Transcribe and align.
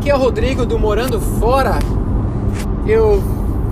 aqui 0.00 0.08
é 0.08 0.14
o 0.14 0.18
Rodrigo 0.18 0.64
do 0.64 0.78
Morando 0.78 1.20
Fora. 1.20 1.78
Eu 2.86 3.22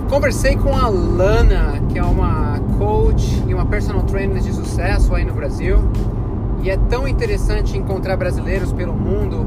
conversei 0.07 0.55
com 0.55 0.77
a 0.77 0.87
Lana, 0.87 1.81
que 1.89 1.97
é 1.97 2.03
uma 2.03 2.59
coach 2.77 3.43
e 3.47 3.53
uma 3.53 3.65
personal 3.65 4.03
trainer 4.03 4.39
de 4.39 4.53
sucesso 4.53 5.15
aí 5.15 5.25
no 5.25 5.33
Brasil. 5.33 5.79
E 6.61 6.69
é 6.69 6.77
tão 6.87 7.07
interessante 7.07 7.75
encontrar 7.75 8.15
brasileiros 8.15 8.71
pelo 8.71 8.93
mundo, 8.93 9.43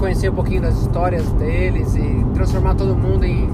conhecer 0.00 0.30
um 0.30 0.34
pouquinho 0.34 0.62
das 0.62 0.74
histórias 0.78 1.30
deles 1.32 1.94
e 1.96 2.24
transformar 2.32 2.76
todo 2.76 2.96
mundo 2.96 3.24
em, 3.24 3.50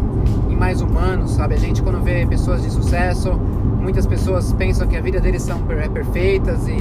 em 0.48 0.54
mais 0.54 0.80
humanos, 0.80 1.32
sabe? 1.32 1.54
A 1.54 1.58
gente 1.58 1.82
quando 1.82 2.00
vê 2.00 2.24
pessoas 2.26 2.62
de 2.62 2.70
sucesso, 2.70 3.32
muitas 3.80 4.06
pessoas 4.06 4.52
pensam 4.52 4.86
que 4.86 4.96
a 4.96 5.00
vida 5.00 5.18
deles 5.20 5.42
são 5.42 5.60
é 5.70 5.88
perfeitas 5.88 6.68
e, 6.68 6.78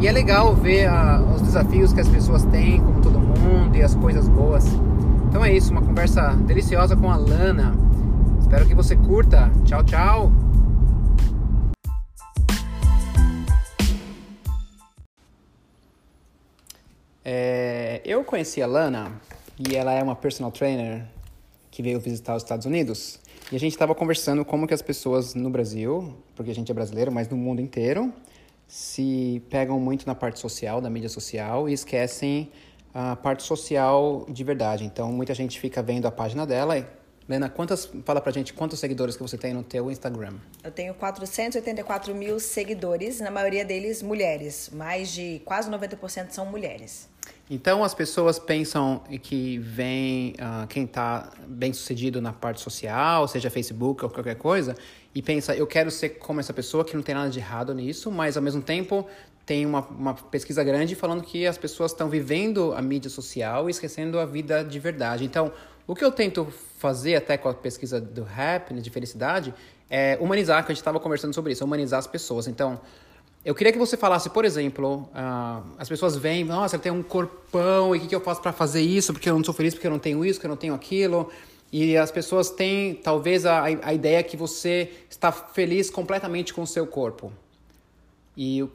e 0.00 0.08
é 0.08 0.12
legal 0.12 0.54
ver 0.54 0.86
a, 0.86 1.22
os 1.34 1.42
desafios 1.42 1.92
que 1.92 2.00
as 2.00 2.08
pessoas 2.08 2.46
têm, 2.46 2.80
como 2.80 3.02
todo 3.02 3.18
mundo, 3.18 3.76
e 3.76 3.82
as 3.82 3.94
coisas 3.94 4.26
boas. 4.26 4.64
Então 5.34 5.44
é 5.44 5.52
isso, 5.52 5.72
uma 5.72 5.82
conversa 5.82 6.30
deliciosa 6.46 6.96
com 6.96 7.10
a 7.10 7.16
Lana. 7.16 7.74
Espero 8.40 8.68
que 8.68 8.72
você 8.72 8.94
curta. 8.94 9.50
Tchau, 9.64 9.82
tchau! 9.82 10.32
É, 17.24 18.00
eu 18.04 18.22
conheci 18.22 18.62
a 18.62 18.66
Lana 18.68 19.10
e 19.58 19.74
ela 19.74 19.92
é 19.92 20.00
uma 20.00 20.14
personal 20.14 20.52
trainer 20.52 21.04
que 21.68 21.82
veio 21.82 21.98
visitar 21.98 22.36
os 22.36 22.44
Estados 22.44 22.64
Unidos. 22.64 23.18
E 23.50 23.56
a 23.56 23.58
gente 23.58 23.72
estava 23.72 23.92
conversando 23.92 24.44
como 24.44 24.68
que 24.68 24.72
as 24.72 24.82
pessoas 24.82 25.34
no 25.34 25.50
Brasil, 25.50 26.14
porque 26.36 26.52
a 26.52 26.54
gente 26.54 26.70
é 26.70 26.74
brasileiro, 26.74 27.10
mas 27.10 27.28
no 27.28 27.36
mundo 27.36 27.60
inteiro, 27.60 28.14
se 28.68 29.42
pegam 29.50 29.80
muito 29.80 30.06
na 30.06 30.14
parte 30.14 30.38
social, 30.38 30.80
da 30.80 30.88
mídia 30.88 31.08
social, 31.08 31.68
e 31.68 31.72
esquecem 31.72 32.52
a 32.94 33.16
parte 33.16 33.42
social 33.42 34.24
de 34.28 34.44
verdade. 34.44 34.84
Então, 34.84 35.12
muita 35.12 35.34
gente 35.34 35.58
fica 35.58 35.82
vendo 35.82 36.06
a 36.06 36.12
página 36.12 36.46
dela. 36.46 36.86
Lena, 37.28 37.48
quantas, 37.48 37.90
fala 38.04 38.20
pra 38.20 38.30
gente 38.30 38.52
quantos 38.52 38.78
seguidores 38.78 39.16
que 39.16 39.22
você 39.22 39.36
tem 39.36 39.52
no 39.52 39.62
teu 39.62 39.90
Instagram? 39.90 40.34
Eu 40.62 40.70
tenho 40.70 40.94
484 40.94 42.14
mil 42.14 42.38
seguidores, 42.38 43.18
na 43.18 43.30
maioria 43.30 43.64
deles 43.64 44.02
mulheres. 44.02 44.70
Mais 44.72 45.10
de 45.10 45.40
quase 45.44 45.70
90% 45.70 46.30
são 46.30 46.46
mulheres. 46.46 47.08
Então 47.50 47.84
as 47.84 47.94
pessoas 47.94 48.38
pensam 48.38 49.02
que 49.22 49.58
vem 49.58 50.32
uh, 50.32 50.66
quem 50.66 50.84
está 50.84 51.30
bem 51.46 51.72
sucedido 51.74 52.20
na 52.20 52.32
parte 52.32 52.60
social, 52.60 53.28
seja 53.28 53.50
Facebook 53.50 54.02
ou 54.02 54.10
qualquer 54.10 54.36
coisa, 54.36 54.74
e 55.14 55.20
pensa, 55.20 55.54
eu 55.54 55.66
quero 55.66 55.90
ser 55.90 56.10
como 56.10 56.40
essa 56.40 56.54
pessoa, 56.54 56.84
que 56.84 56.96
não 56.96 57.02
tem 57.02 57.14
nada 57.14 57.28
de 57.28 57.38
errado 57.38 57.74
nisso, 57.74 58.10
mas 58.10 58.36
ao 58.36 58.42
mesmo 58.42 58.62
tempo 58.62 59.06
tem 59.44 59.66
uma, 59.66 59.80
uma 59.80 60.14
pesquisa 60.14 60.64
grande 60.64 60.94
falando 60.94 61.22
que 61.22 61.46
as 61.46 61.58
pessoas 61.58 61.92
estão 61.92 62.08
vivendo 62.08 62.72
a 62.72 62.80
mídia 62.80 63.10
social 63.10 63.68
e 63.68 63.70
esquecendo 63.70 64.18
a 64.18 64.24
vida 64.24 64.64
de 64.64 64.78
verdade. 64.78 65.24
Então, 65.24 65.52
o 65.86 65.94
que 65.94 66.02
eu 66.02 66.10
tento 66.10 66.46
fazer 66.78 67.14
até 67.14 67.36
com 67.36 67.50
a 67.50 67.54
pesquisa 67.54 68.00
do 68.00 68.22
happiness, 68.22 68.82
de 68.82 68.88
felicidade, 68.88 69.52
é 69.90 70.16
humanizar, 70.18 70.64
que 70.64 70.72
a 70.72 70.74
gente 70.74 70.80
estava 70.80 70.98
conversando 70.98 71.34
sobre 71.34 71.52
isso, 71.52 71.62
humanizar 71.62 71.98
as 71.98 72.06
pessoas. 72.06 72.48
Então, 72.48 72.80
eu 73.44 73.54
queria 73.54 73.72
que 73.72 73.78
você 73.78 73.96
falasse, 73.96 74.30
por 74.30 74.44
exemplo, 74.44 75.08
uh, 75.12 75.62
as 75.76 75.88
pessoas 75.88 76.16
vêm, 76.16 76.44
nossa, 76.44 76.76
eu 76.76 76.80
tenho 76.80 76.94
um 76.94 77.02
corpão, 77.02 77.94
e 77.94 77.98
o 77.98 78.00
que, 78.00 78.08
que 78.08 78.14
eu 78.14 78.20
faço 78.20 78.40
para 78.40 78.52
fazer 78.52 78.80
isso? 78.80 79.12
Porque 79.12 79.28
eu 79.28 79.36
não 79.36 79.44
sou 79.44 79.52
feliz, 79.52 79.74
porque 79.74 79.86
eu 79.86 79.90
não 79.90 79.98
tenho 79.98 80.24
isso, 80.24 80.38
porque 80.38 80.46
eu 80.46 80.50
não 80.50 80.56
tenho 80.56 80.74
aquilo. 80.74 81.30
E 81.70 81.96
as 81.96 82.10
pessoas 82.10 82.48
têm, 82.48 82.94
talvez, 82.94 83.44
a, 83.44 83.64
a 83.64 83.92
ideia 83.92 84.22
que 84.22 84.36
você 84.36 84.92
está 85.10 85.30
feliz 85.30 85.90
completamente 85.90 86.54
com 86.54 86.62
o 86.62 86.66
seu 86.66 86.86
corpo. 86.86 87.32
E 88.36 88.66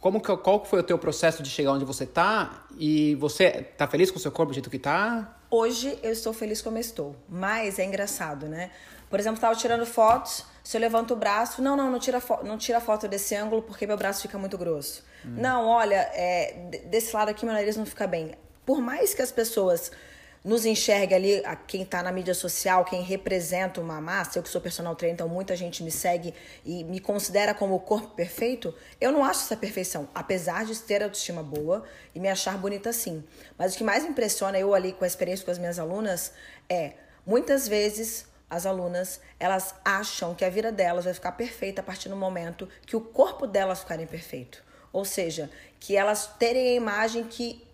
como 0.00 0.20
que, 0.20 0.36
qual 0.36 0.64
foi 0.64 0.80
o 0.80 0.82
teu 0.82 0.98
processo 0.98 1.42
de 1.42 1.48
chegar 1.48 1.72
onde 1.72 1.84
você 1.84 2.04
está? 2.04 2.64
E 2.78 3.14
você 3.16 3.66
está 3.72 3.86
feliz 3.86 4.10
com 4.10 4.18
o 4.18 4.20
seu 4.20 4.30
corpo 4.30 4.52
do 4.52 4.54
jeito 4.54 4.70
que 4.70 4.76
está? 4.76 5.38
Hoje 5.50 5.98
eu 6.02 6.12
estou 6.12 6.32
feliz 6.32 6.62
como 6.62 6.78
estou, 6.78 7.16
mas 7.28 7.78
é 7.78 7.84
engraçado, 7.84 8.46
né? 8.46 8.70
Por 9.08 9.18
exemplo, 9.18 9.36
estava 9.36 9.56
tirando 9.56 9.84
fotos, 9.84 10.44
se 10.62 10.76
eu 10.76 10.80
levanto 10.80 11.14
o 11.14 11.16
braço, 11.16 11.62
não, 11.62 11.76
não, 11.76 11.90
não 11.90 11.98
tira, 11.98 12.22
não 12.44 12.58
tira 12.58 12.80
foto 12.80 13.08
desse 13.08 13.34
ângulo 13.34 13.62
porque 13.62 13.86
meu 13.86 13.96
braço 13.96 14.22
fica 14.22 14.38
muito 14.38 14.56
grosso. 14.58 15.04
Hum. 15.24 15.34
Não, 15.36 15.66
olha, 15.66 16.08
é, 16.14 16.54
desse 16.86 17.14
lado 17.14 17.30
aqui 17.30 17.44
meu 17.44 17.54
nariz 17.54 17.76
não 17.76 17.86
fica 17.86 18.06
bem. 18.06 18.32
Por 18.64 18.80
mais 18.80 19.14
que 19.14 19.22
as 19.22 19.32
pessoas 19.32 19.90
nos 20.44 20.64
enxergue 20.64 21.14
ali, 21.14 21.44
a 21.44 21.54
quem 21.54 21.82
está 21.82 22.02
na 22.02 22.10
mídia 22.10 22.32
social, 22.32 22.84
quem 22.84 23.02
representa 23.02 23.80
uma 23.80 24.00
massa, 24.00 24.38
eu 24.38 24.42
que 24.42 24.48
sou 24.48 24.60
personal 24.60 24.96
trainer, 24.96 25.14
então 25.14 25.28
muita 25.28 25.54
gente 25.54 25.82
me 25.82 25.90
segue 25.90 26.34
e 26.64 26.82
me 26.84 26.98
considera 26.98 27.52
como 27.52 27.74
o 27.74 27.80
corpo 27.80 28.08
perfeito, 28.08 28.74
eu 29.00 29.12
não 29.12 29.22
acho 29.22 29.40
essa 29.40 29.56
perfeição, 29.56 30.08
apesar 30.14 30.64
de 30.64 30.78
ter 30.78 31.02
autoestima 31.02 31.42
boa 31.42 31.84
e 32.14 32.20
me 32.20 32.28
achar 32.28 32.56
bonita 32.56 32.92
sim. 32.92 33.22
Mas 33.58 33.74
o 33.74 33.78
que 33.78 33.84
mais 33.84 34.04
impressiona 34.04 34.58
eu 34.58 34.74
ali 34.74 34.92
com 34.92 35.04
a 35.04 35.06
experiência 35.06 35.44
com 35.44 35.50
as 35.50 35.58
minhas 35.58 35.78
alunas 35.78 36.32
é, 36.68 36.92
muitas 37.26 37.68
vezes 37.68 38.29
as 38.50 38.66
alunas, 38.66 39.20
elas 39.38 39.74
acham 39.84 40.34
que 40.34 40.44
a 40.44 40.50
vida 40.50 40.72
delas 40.72 41.04
vai 41.04 41.14
ficar 41.14 41.32
perfeita 41.32 41.80
a 41.80 41.84
partir 41.84 42.08
do 42.08 42.16
momento 42.16 42.68
que 42.84 42.96
o 42.96 43.00
corpo 43.00 43.46
delas 43.46 43.80
ficar 43.80 44.00
imperfeito. 44.00 44.62
Ou 44.92 45.04
seja, 45.04 45.48
que 45.78 45.96
elas 45.96 46.26
terem 46.38 46.70
a 46.70 46.74
imagem 46.74 47.24
que 47.24 47.64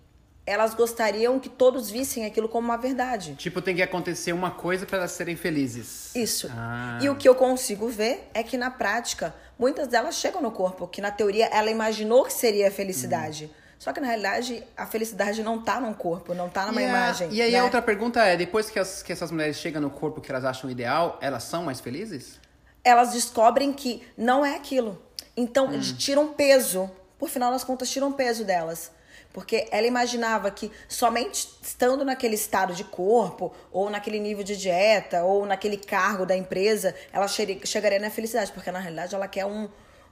elas 0.47 0.75
gostariam 0.75 1.41
que 1.41 1.49
todos 1.49 1.91
vissem 1.91 2.25
aquilo 2.25 2.49
como 2.49 2.69
uma 2.69 2.77
verdade. 2.77 3.35
Tipo, 3.35 3.61
tem 3.61 3.75
que 3.75 3.83
acontecer 3.83 4.33
uma 4.33 4.51
coisa 4.51 4.87
para 4.87 4.99
elas 4.99 5.11
serem 5.11 5.35
felizes. 5.35 6.15
Isso. 6.15 6.49
Ah. 6.53 7.01
E 7.03 7.09
o 7.09 7.17
que 7.17 7.29
eu 7.29 7.35
consigo 7.35 7.89
ver 7.89 8.31
é 8.33 8.45
que 8.45 8.57
na 8.57 8.71
prática, 8.71 9.35
muitas 9.59 9.89
delas 9.89 10.15
chegam 10.15 10.41
no 10.41 10.53
corpo, 10.53 10.87
que 10.87 11.01
na 11.01 11.11
teoria 11.11 11.47
ela 11.47 11.69
imaginou 11.71 12.25
que 12.25 12.33
seria 12.33 12.69
a 12.69 12.71
felicidade. 12.71 13.47
Hum. 13.47 13.66
Só 13.79 13.93
que 13.93 14.01
na 14.01 14.07
realidade 14.07 14.65
a 14.77 14.87
felicidade 14.87 15.43
não 15.43 15.61
está 15.61 15.81
num 15.81 15.93
corpo, 15.93 16.35
não 16.35 16.47
está 16.47 16.67
numa 16.67 16.81
e 16.81 16.85
imagem. 16.87 17.29
e 17.31 17.43
aí 17.43 17.53
né? 17.53 17.59
a 17.59 17.65
outra 17.65 17.83
pergunta 17.83 18.23
é: 18.25 18.37
depois 18.37 18.71
que, 18.71 18.79
as, 18.79 19.03
que 19.03 19.13
essas 19.13 19.31
mulheres 19.31 19.57
chegam 19.57 19.81
no 19.81 19.91
corpo 19.91 20.21
que 20.21 20.31
elas 20.31 20.45
acham 20.45 20.71
ideal, 20.71 21.19
elas 21.21 21.45
são 21.45 21.65
mais 21.65 21.81
felizes? 21.81 22.41
Elas 22.83 23.13
descobrem 23.13 23.73
que 23.73 24.07
não 24.17 24.45
é 24.45 24.57
aquilo. 24.57 25.01
Então, 25.37 25.67
hum. 25.67 25.81
tiram 25.99 26.29
peso. 26.33 26.91
Por 27.19 27.29
final 27.29 27.51
das 27.51 27.65
contas, 27.65 27.91
tiram 27.91 28.13
peso 28.13 28.45
delas. 28.45 28.91
Porque 29.33 29.69
ela 29.71 29.87
imaginava 29.87 30.51
que 30.51 30.73
somente 30.89 31.47
estando 31.61 32.05
naquele 32.05 32.35
estado 32.35 32.75
de 32.75 32.85
corpo, 32.85 33.53
ou 33.71 33.91
naquele 33.91 34.19
nível 34.19 34.43
de 34.43 34.57
dieta, 34.57 35.25
ou 35.25 35.45
naquele 35.45 35.77
cargo 35.77 36.25
da 36.25 36.35
empresa, 36.35 36.95
ela 37.13 37.27
chegaria 37.29 37.99
na 37.99 38.09
felicidade. 38.09 38.51
Porque 38.53 38.71
na 38.71 38.79
realidade 38.79 39.15
ela 39.15 39.29
quer 39.29 39.45
um, 39.45 39.69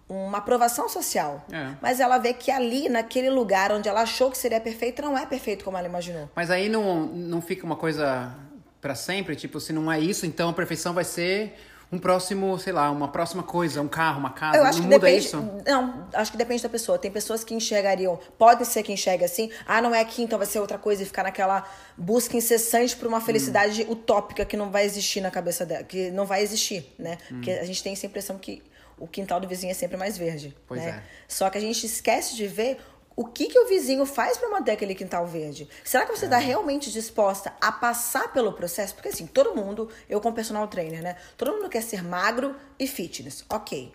uma 0.08 0.38
aprovação 0.38 0.88
social. 0.88 1.44
É. 1.50 1.70
Mas 1.80 2.00
ela 2.00 2.18
vê 2.18 2.34
que 2.34 2.50
ali, 2.50 2.88
naquele 2.88 3.30
lugar 3.30 3.72
onde 3.72 3.88
ela 3.88 4.02
achou 4.02 4.30
que 4.30 4.38
seria 4.38 4.60
perfeito, 4.60 5.02
não 5.02 5.16
é 5.16 5.26
perfeito 5.26 5.64
como 5.64 5.76
ela 5.76 5.86
imaginou. 5.86 6.30
Mas 6.34 6.50
aí 6.50 6.68
não, 6.68 7.06
não 7.06 7.40
fica 7.40 7.64
uma 7.64 7.76
coisa 7.76 8.34
para 8.80 8.94
sempre? 8.94 9.34
Tipo, 9.34 9.58
se 9.60 9.72
não 9.72 9.90
é 9.90 9.98
isso, 9.98 10.26
então 10.26 10.50
a 10.50 10.52
perfeição 10.52 10.92
vai 10.92 11.04
ser 11.04 11.54
um 11.90 11.98
próximo, 11.98 12.58
sei 12.58 12.72
lá, 12.72 12.90
uma 12.90 13.08
próxima 13.08 13.42
coisa, 13.42 13.80
um 13.80 13.88
carro, 13.88 14.18
uma 14.18 14.30
casa. 14.30 14.58
Eu 14.58 14.64
acho 14.64 14.78
não 14.78 14.88
que 14.88 14.94
muda 14.94 15.06
depende, 15.06 15.26
isso? 15.26 15.36
Não, 15.64 16.08
acho 16.12 16.32
que 16.32 16.36
depende 16.36 16.62
da 16.62 16.68
pessoa. 16.68 16.98
Tem 16.98 17.10
pessoas 17.10 17.44
que 17.44 17.54
enxergariam, 17.54 18.18
pode 18.36 18.66
ser 18.66 18.82
que 18.82 18.92
enxergue 18.92 19.24
assim, 19.24 19.50
ah, 19.66 19.80
não 19.80 19.94
é 19.94 20.00
aqui, 20.00 20.22
então 20.22 20.36
vai 20.38 20.46
ser 20.46 20.58
outra 20.58 20.76
coisa 20.76 21.02
e 21.02 21.06
ficar 21.06 21.22
naquela 21.22 21.64
busca 21.96 22.36
incessante 22.36 22.96
por 22.96 23.06
uma 23.06 23.20
felicidade 23.20 23.84
hum. 23.84 23.92
utópica 23.92 24.44
que 24.44 24.56
não 24.56 24.70
vai 24.70 24.84
existir 24.84 25.20
na 25.20 25.30
cabeça 25.30 25.64
dela, 25.64 25.84
que 25.84 26.10
não 26.10 26.26
vai 26.26 26.42
existir, 26.42 26.92
né? 26.98 27.16
Hum. 27.30 27.36
Porque 27.36 27.52
a 27.52 27.64
gente 27.64 27.82
tem 27.82 27.92
essa 27.92 28.06
impressão 28.06 28.36
que 28.38 28.62
o 28.98 29.06
quintal 29.06 29.40
do 29.40 29.48
vizinho 29.48 29.70
é 29.70 29.74
sempre 29.74 29.96
mais 29.96 30.16
verde. 30.16 30.56
Pois 30.66 30.80
né? 30.80 30.90
é. 30.90 31.02
Só 31.28 31.50
que 31.50 31.58
a 31.58 31.60
gente 31.60 31.86
esquece 31.86 32.36
de 32.36 32.46
ver 32.46 32.78
o 33.16 33.24
que, 33.24 33.46
que 33.46 33.58
o 33.58 33.68
vizinho 33.68 34.04
faz 34.04 34.36
para 34.36 34.48
manter 34.50 34.72
aquele 34.72 34.94
quintal 34.94 35.26
verde? 35.26 35.68
Será 35.84 36.04
que 36.04 36.16
você 36.16 36.24
está 36.24 36.40
é. 36.40 36.44
realmente 36.44 36.90
disposta 36.90 37.52
a 37.60 37.70
passar 37.70 38.32
pelo 38.32 38.52
processo? 38.52 38.94
Porque 38.94 39.08
assim, 39.08 39.26
todo 39.26 39.54
mundo, 39.54 39.88
eu 40.08 40.20
como 40.20 40.34
personal 40.34 40.66
trainer, 40.66 41.02
né? 41.02 41.16
Todo 41.36 41.52
mundo 41.52 41.68
quer 41.68 41.82
ser 41.82 42.02
magro 42.02 42.56
e 42.78 42.86
fitness, 42.86 43.44
ok. 43.48 43.92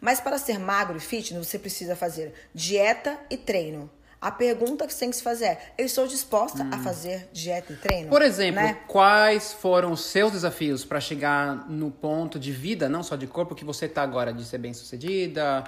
Mas 0.00 0.20
para 0.20 0.38
ser 0.38 0.58
magro 0.58 0.96
e 0.96 1.00
fitness, 1.00 1.46
você 1.46 1.58
precisa 1.58 1.96
fazer 1.96 2.32
dieta 2.54 3.18
e 3.28 3.36
treino. 3.36 3.90
A 4.20 4.30
pergunta 4.30 4.86
que 4.86 4.92
você 4.92 5.00
tem 5.00 5.10
que 5.10 5.16
se 5.16 5.22
fazer 5.22 5.44
é: 5.46 5.58
eu 5.78 5.86
estou 5.86 6.06
disposta 6.06 6.62
hum. 6.62 6.70
a 6.72 6.78
fazer 6.78 7.28
dieta 7.32 7.72
e 7.72 7.76
treino? 7.76 8.08
Por 8.08 8.20
exemplo, 8.20 8.60
né? 8.60 8.78
quais 8.86 9.52
foram 9.52 9.92
os 9.92 10.04
seus 10.04 10.32
desafios 10.32 10.84
para 10.84 11.00
chegar 11.00 11.68
no 11.70 11.90
ponto 11.90 12.38
de 12.38 12.52
vida, 12.52 12.88
não 12.88 13.02
só 13.02 13.16
de 13.16 13.26
corpo, 13.26 13.54
que 13.54 13.64
você 13.64 13.86
está 13.86 14.02
agora, 14.02 14.32
de 14.32 14.44
ser 14.44 14.58
bem 14.58 14.74
sucedida 14.74 15.64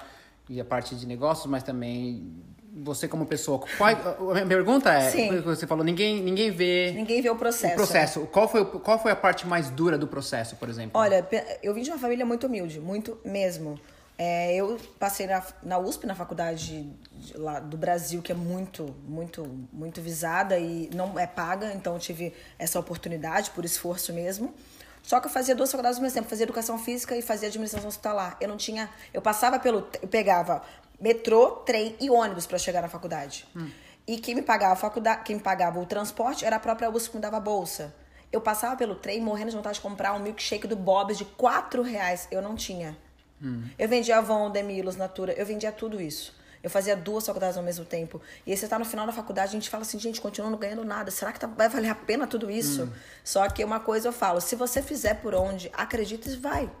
e 0.47 0.59
a 0.61 0.65
parte 0.65 0.95
de 0.95 1.07
negócios, 1.07 1.47
mas 1.47 1.63
também 1.63 2.31
você 2.75 3.07
como 3.07 3.25
pessoa. 3.25 3.63
Qual, 3.77 3.89
a 4.31 4.33
minha 4.33 4.45
pergunta 4.45 4.91
é: 4.93 5.09
Sim. 5.09 5.41
você 5.41 5.65
falou, 5.65 5.83
ninguém, 5.83 6.21
ninguém 6.21 6.51
vê. 6.51 6.91
Ninguém 6.91 7.21
vê 7.21 7.29
o 7.29 7.35
processo. 7.35 7.73
O 7.73 7.77
processo. 7.77 8.19
Né? 8.21 8.27
Qual, 8.31 8.47
foi, 8.47 8.65
qual 8.65 8.99
foi 8.99 9.11
a 9.11 9.15
parte 9.15 9.47
mais 9.47 9.69
dura 9.69 9.97
do 9.97 10.07
processo, 10.07 10.55
por 10.57 10.69
exemplo? 10.69 10.99
Olha, 10.99 11.27
eu 11.61 11.73
vim 11.73 11.81
de 11.81 11.89
uma 11.89 11.99
família 11.99 12.25
muito 12.25 12.47
humilde, 12.47 12.79
muito 12.79 13.17
mesmo. 13.25 13.79
É, 14.17 14.55
eu 14.55 14.79
passei 14.99 15.25
na, 15.25 15.43
na 15.63 15.77
USP, 15.79 16.05
na 16.05 16.13
faculdade 16.13 16.83
de, 16.83 17.37
lá 17.37 17.59
do 17.59 17.75
Brasil, 17.75 18.21
que 18.21 18.31
é 18.31 18.35
muito, 18.35 18.95
muito, 19.07 19.43
muito 19.71 20.01
visada 20.01 20.57
e 20.57 20.89
não 20.93 21.17
é 21.17 21.25
paga, 21.25 21.73
então 21.73 21.93
eu 21.93 21.99
tive 21.99 22.33
essa 22.59 22.79
oportunidade 22.79 23.49
por 23.51 23.65
esforço 23.65 24.13
mesmo. 24.13 24.53
Só 25.01 25.19
que 25.19 25.27
eu 25.27 25.31
fazia 25.31 25.55
duas 25.55 25.69
faculdades 25.69 25.97
ao 25.97 26.03
mesmo 26.03 26.15
tempo, 26.15 26.29
fazia 26.29 26.43
educação 26.43 26.77
física 26.77 27.15
e 27.15 27.21
fazia 27.21 27.49
administração 27.49 27.89
hospitalar. 27.89 28.37
Eu 28.39 28.47
não 28.47 28.55
tinha, 28.55 28.89
eu 29.13 29.21
passava 29.21 29.59
pelo, 29.59 29.87
eu 30.01 30.07
pegava 30.07 30.63
metrô, 30.99 31.51
trem 31.65 31.95
e 31.99 32.09
ônibus 32.09 32.45
para 32.45 32.57
chegar 32.57 32.81
na 32.81 32.87
faculdade. 32.87 33.45
Hum. 33.55 33.69
E 34.07 34.17
quem 34.17 34.35
me 34.35 34.41
pagava 34.41 34.73
a 34.73 34.75
faculdade, 34.77 35.23
quem 35.23 35.37
me 35.37 35.41
pagava 35.41 35.79
o 35.79 35.85
transporte 35.85 36.45
era 36.45 36.57
a 36.57 36.59
própria 36.59 36.89
USP 36.89 37.11
que 37.11 37.17
me 37.17 37.21
dava 37.21 37.39
bolsa. 37.39 37.93
Eu 38.31 38.39
passava 38.41 38.75
pelo 38.75 38.95
trem 38.95 39.21
morrendo 39.21 39.51
de 39.51 39.55
vontade 39.55 39.75
de 39.75 39.81
comprar 39.81 40.13
um 40.13 40.19
milkshake 40.19 40.67
do 40.67 40.75
Bob's 40.75 41.17
de 41.17 41.25
4 41.25 41.81
reais. 41.81 42.27
Eu 42.31 42.41
não 42.41 42.55
tinha. 42.55 42.97
Hum. 43.43 43.63
Eu 43.77 43.89
vendia 43.89 44.17
Avon, 44.17 44.49
Demilos, 44.49 44.95
Natura, 44.95 45.33
eu 45.33 45.45
vendia 45.45 45.71
tudo 45.71 46.01
isso. 46.01 46.33
Eu 46.63 46.69
fazia 46.69 46.95
duas 46.95 47.25
faculdades 47.25 47.57
ao 47.57 47.63
mesmo 47.63 47.83
tempo. 47.83 48.21
E 48.45 48.51
aí 48.51 48.57
você 48.57 48.67
tá 48.69 48.79
no 48.79 48.85
final 48.85 49.05
da 49.05 49.11
faculdade, 49.11 49.49
a 49.49 49.51
gente 49.51 49.69
fala 49.69 49.81
assim, 49.81 49.99
gente, 49.99 50.21
continuando 50.21 50.57
ganhando 50.57 50.85
nada. 50.85 51.11
Será 51.11 51.33
que 51.33 51.39
tá, 51.39 51.45
vai 51.45 51.67
valer 51.67 51.89
a 51.89 51.95
pena 51.95 52.25
tudo 52.25 52.49
isso? 52.49 52.83
Hum. 52.83 52.91
Só 53.21 53.49
que 53.49 53.65
uma 53.65 53.81
coisa 53.81 54.07
eu 54.07 54.13
falo, 54.13 54.39
se 54.39 54.55
você 54.55 54.81
fizer 54.81 55.15
por 55.15 55.35
onde, 55.35 55.69
acredita 55.73 56.29
e 56.29 56.37
vai. 56.37 56.71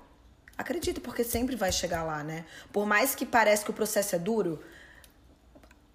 Acredita, 0.57 1.01
porque 1.01 1.23
sempre 1.23 1.57
vai 1.57 1.71
chegar 1.71 2.03
lá, 2.03 2.23
né? 2.23 2.45
Por 2.71 2.85
mais 2.85 3.13
que 3.13 3.25
pareça 3.25 3.65
que 3.65 3.71
o 3.71 3.73
processo 3.73 4.15
é 4.15 4.19
duro, 4.19 4.63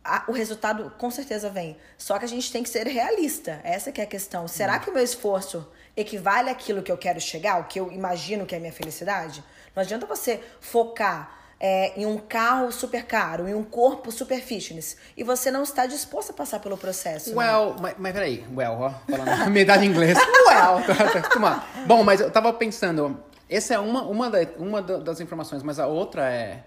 a, 0.05 0.25
o 0.29 0.33
resultado 0.33 0.93
com 0.99 1.11
certeza 1.11 1.49
vem. 1.49 1.75
Só 1.97 2.19
que 2.19 2.27
a 2.27 2.29
gente 2.29 2.53
tem 2.53 2.63
que 2.63 2.69
ser 2.69 2.87
realista. 2.87 3.59
Essa 3.65 3.91
que 3.91 4.03
é 4.03 4.05
a 4.05 4.07
questão. 4.07 4.47
Será 4.47 4.77
hum. 4.77 4.81
que 4.81 4.91
o 4.91 4.93
meu 4.93 5.03
esforço 5.03 5.67
equivale 5.97 6.51
àquilo 6.51 6.83
que 6.83 6.93
eu 6.93 6.99
quero 6.99 7.21
chegar, 7.21 7.59
o 7.59 7.65
que 7.65 7.81
eu 7.81 7.91
imagino 7.91 8.45
que 8.45 8.55
é 8.55 8.59
a 8.59 8.61
minha 8.61 8.73
felicidade? 8.73 9.43
Não 9.75 9.83
adianta 9.83 10.07
você 10.07 10.41
focar 10.61 11.39
é, 11.61 12.01
em 12.01 12.07
um 12.07 12.19
carro 12.19 12.71
super 12.71 13.05
caro, 13.05 13.49
em 13.49 13.55
um 13.55 13.65
corpo 13.65 14.13
super 14.13 14.41
fitness, 14.41 14.97
e 15.17 15.25
você 15.25 15.51
não 15.51 15.63
está 15.63 15.87
disposto 15.87 16.31
a 16.31 16.33
passar 16.33 16.61
pelo 16.61 16.77
processo. 16.77 17.31
Né? 17.31 17.37
Well, 17.37 17.71
né? 17.71 17.77
mas, 17.81 17.95
mas 17.99 18.13
peraí, 18.13 18.45
well, 18.55 18.75
ó, 18.81 18.91
falando 19.11 19.57
em 19.83 19.87
inglês. 19.87 20.17
well, 20.47 20.85
tá, 20.87 21.31
tá, 21.31 21.67
Bom, 21.87 22.05
mas 22.05 22.21
eu 22.21 22.31
tava 22.31 22.53
pensando, 22.53 23.19
essa 23.49 23.75
é 23.75 23.79
uma, 23.79 24.03
uma, 24.03 24.31
da, 24.31 24.39
uma 24.57 24.83
das 24.83 25.21
informações, 25.21 25.63
mas 25.63 25.79
a 25.79 25.87
outra 25.87 26.31
é. 26.31 26.65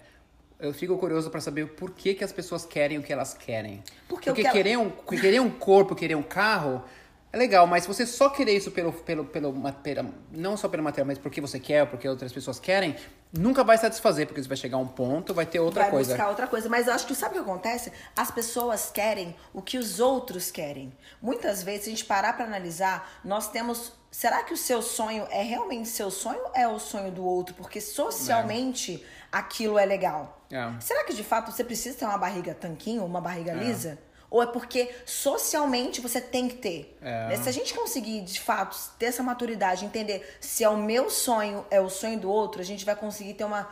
Eu 0.60 0.72
fico 0.72 0.96
curioso 0.96 1.28
para 1.28 1.40
saber 1.40 1.66
por 1.70 1.90
que, 1.90 2.14
que 2.14 2.22
as 2.22 2.30
pessoas 2.30 2.64
querem 2.64 2.96
o 2.96 3.02
que 3.02 3.12
elas 3.12 3.34
querem. 3.34 3.82
Porque, 4.08 4.30
Porque 4.30 4.48
querer, 4.48 4.78
um, 4.78 4.90
querer 4.90 5.40
um 5.40 5.50
corpo, 5.50 5.92
querer 5.92 6.14
um 6.14 6.22
carro 6.22 6.84
é 7.32 7.36
legal, 7.38 7.66
mas 7.66 7.84
se 7.84 7.88
você 7.88 8.04
só 8.04 8.28
querer 8.28 8.54
isso 8.54 8.70
pelo, 8.70 8.92
pelo, 8.92 9.24
pelo 9.24 9.54
material, 9.54 10.04
não 10.30 10.54
só 10.54 10.68
pelo 10.68 10.82
material, 10.82 11.06
mas 11.06 11.16
porque 11.16 11.40
você 11.40 11.58
quer, 11.58 11.86
porque 11.86 12.06
outras 12.06 12.30
pessoas 12.30 12.60
querem, 12.60 12.94
nunca 13.32 13.64
vai 13.64 13.78
satisfazer, 13.78 14.26
porque 14.26 14.42
você 14.42 14.48
vai 14.48 14.56
chegar 14.56 14.76
a 14.76 14.80
um 14.80 14.86
ponto, 14.86 15.32
vai 15.32 15.46
ter 15.46 15.58
outra 15.58 15.84
vai 15.84 15.90
coisa. 15.90 16.10
Vai 16.10 16.18
buscar 16.18 16.28
outra 16.28 16.46
coisa. 16.46 16.68
Mas 16.68 16.88
eu 16.88 16.92
acho 16.92 17.06
que 17.06 17.14
sabe 17.14 17.38
o 17.38 17.42
que 17.42 17.50
acontece? 17.50 17.90
As 18.14 18.30
pessoas 18.30 18.90
querem 18.90 19.34
o 19.54 19.62
que 19.62 19.78
os 19.78 19.98
outros 19.98 20.50
querem. 20.50 20.92
Muitas 21.22 21.62
vezes, 21.62 21.84
se 21.84 21.88
a 21.88 21.92
gente 21.92 22.04
parar 22.04 22.34
para 22.34 22.44
analisar, 22.44 23.20
nós 23.24 23.48
temos. 23.48 23.94
Será 24.10 24.42
que 24.42 24.52
o 24.52 24.56
seu 24.58 24.82
sonho 24.82 25.26
é 25.30 25.42
realmente 25.42 25.88
seu 25.88 26.10
sonho 26.10 26.38
ou 26.38 26.52
é 26.54 26.68
o 26.68 26.78
sonho 26.78 27.10
do 27.10 27.24
outro? 27.24 27.54
Porque 27.54 27.80
socialmente 27.80 29.02
é. 29.02 29.06
aquilo 29.32 29.78
é 29.78 29.86
legal. 29.86 30.44
É. 30.50 30.70
Será 30.80 31.02
que 31.04 31.14
de 31.14 31.24
fato 31.24 31.50
você 31.50 31.64
precisa 31.64 31.96
ter 31.96 32.04
uma 32.04 32.18
barriga 32.18 32.54
tanquinho, 32.54 33.06
uma 33.06 33.22
barriga 33.22 33.52
é. 33.52 33.54
lisa? 33.54 33.98
Ou 34.32 34.42
é 34.42 34.46
porque 34.46 34.88
socialmente 35.04 36.00
você 36.00 36.18
tem 36.18 36.48
que 36.48 36.54
ter? 36.54 36.96
É. 37.02 37.36
Se 37.36 37.50
a 37.50 37.52
gente 37.52 37.74
conseguir, 37.74 38.22
de 38.22 38.40
fato, 38.40 38.74
ter 38.98 39.06
essa 39.06 39.22
maturidade, 39.22 39.84
entender 39.84 40.26
se 40.40 40.64
é 40.64 40.68
o 40.70 40.76
meu 40.78 41.10
sonho, 41.10 41.66
é 41.70 41.78
o 41.82 41.90
sonho 41.90 42.18
do 42.18 42.30
outro, 42.30 42.62
a 42.62 42.64
gente 42.64 42.82
vai 42.82 42.96
conseguir 42.96 43.34
ter 43.34 43.44
uma, 43.44 43.68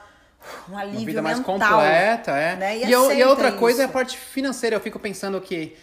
um 0.69 0.77
alívio 0.77 0.99
uma 0.99 1.07
vida 1.07 1.23
mais 1.23 1.39
mental, 1.39 1.57
completa, 1.57 2.33
é. 2.33 2.57
Né? 2.57 2.77
E, 2.77 2.85
e, 2.85 2.93
eu, 2.93 3.11
e, 3.11 3.23
a 3.23 3.31
outra 3.31 3.53
coisa 3.53 3.85
é 3.85 3.85
a 3.87 3.89
parte 3.89 4.19
financeira. 4.19 4.77
Eu 4.77 4.81
fico 4.81 4.99
pensando 4.99 5.41
que, 5.41 5.75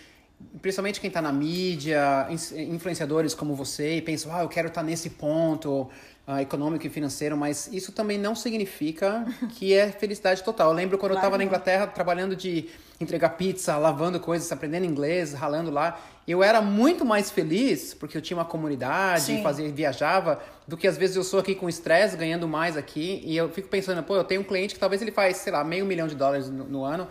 principalmente 0.62 1.00
quem 1.00 1.08
está 1.08 1.22
na 1.22 1.32
mídia, 1.32 2.28
influenciadores 2.70 3.34
como 3.34 3.56
você, 3.56 3.98
e 3.98 4.02
pensam, 4.02 4.36
ah, 4.36 4.44
eu 4.44 4.50
quero 4.50 4.68
estar 4.68 4.82
tá 4.82 4.88
nesse 4.88 5.12
ponto 5.12 5.90
uh, 6.28 6.40
econômico 6.40 6.86
e 6.86 6.90
financeiro, 6.90 7.36
mas 7.36 7.70
isso 7.72 7.92
também 7.92 8.18
não 8.18 8.36
significa 8.36 9.26
que 9.58 9.74
é 9.74 9.92
felicidade 9.92 10.44
total. 10.44 10.70
Eu 10.70 10.76
lembro 10.76 10.98
quando 10.98 11.12
claro 11.12 11.16
eu 11.16 11.28
estava 11.28 11.38
na 11.38 11.44
Inglaterra 11.44 11.88
trabalhando 11.88 12.36
de 12.36 12.70
entregar 13.00 13.30
pizza, 13.30 13.78
lavando 13.78 14.20
coisas, 14.20 14.52
aprendendo 14.52 14.86
inglês, 14.86 15.34
ralando 15.34 15.72
lá. 15.72 16.00
Eu 16.28 16.44
era 16.44 16.62
muito 16.62 17.06
mais 17.06 17.32
feliz 17.32 17.94
porque 17.94 18.18
eu 18.18 18.22
tinha 18.22 18.38
uma 18.38 18.46
comunidade, 18.46 19.42
fazia, 19.42 19.72
viajava, 19.72 20.42
do 20.68 20.76
que 20.76 20.88
às 20.88 20.98
vezes 20.98 21.16
eu 21.16 21.24
sou 21.24 21.40
aqui 21.40 21.56
com 21.56 21.70
estresse, 21.70 22.18
ganhando 22.18 22.48
mais 22.48 22.76
aqui. 22.76 23.22
E 23.24 23.38
eu 23.38 23.50
fico 23.50 23.70
pensando, 23.70 24.04
pô, 24.04 24.16
eu 24.16 24.24
tenho 24.24 24.42
um 24.42 24.44
cliente 24.44 24.74
que 24.74 24.80
talvez 24.80 25.02
ele 25.02 25.12
faz, 25.12 25.38
sei 25.38 25.54
lá, 25.54 25.64
meio 25.64 25.86
milhão 25.86 26.08
de 26.08 26.16
dólares 26.16 26.50
no, 26.50 26.66
no 26.66 26.84
ano. 26.84 27.08